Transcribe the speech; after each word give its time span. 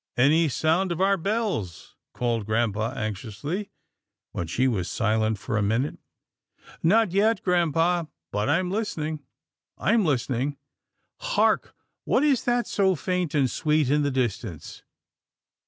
"Any 0.17 0.49
sound 0.49 0.91
of 0.91 0.99
our 0.99 1.15
bells," 1.15 1.95
called 2.11 2.47
grampa 2.47 2.91
anxiously, 2.97 3.69
when 4.31 4.47
she 4.47 4.67
was 4.67 4.89
silent 4.89 5.37
for 5.37 5.57
a 5.57 5.61
minute." 5.61 5.99
Not 6.81 7.11
yet, 7.11 7.43
grampa, 7.43 8.07
but 8.31 8.49
I'm 8.49 8.71
listening— 8.71 9.21
I'm 9.91 10.03
listen 10.03 10.33
ing. 10.33 10.57
Hark! 11.19 11.75
what 12.03 12.23
is 12.23 12.45
that 12.45 12.65
so 12.65 12.95
faint 12.95 13.35
and 13.35 13.47
sweet 13.47 13.91
in 13.91 14.01
the 14.01 14.09
distance. 14.09 14.81